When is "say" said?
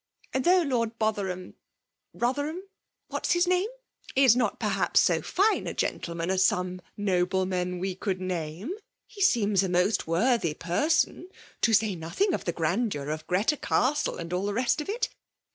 11.73-11.93